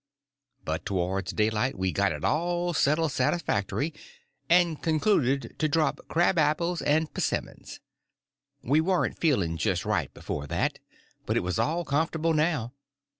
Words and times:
But 0.65 0.83
towards 0.83 1.31
daylight 1.31 1.77
we 1.77 1.91
got 1.91 2.11
it 2.11 2.23
all 2.23 2.73
settled 2.73 3.11
satisfactory, 3.11 3.93
and 4.49 4.81
concluded 4.81 5.53
to 5.59 5.69
drop 5.69 5.99
crabapples 6.07 6.81
and 6.81 7.13
p'simmons. 7.13 7.79
We 8.63 8.81
warn't 8.81 9.19
feeling 9.19 9.57
just 9.57 9.85
right 9.85 10.11
before 10.11 10.47
that, 10.47 10.79
but 11.27 11.37
it 11.37 11.41
was 11.43 11.59
all 11.59 11.85
comfortable 11.85 12.33
now. 12.33 12.73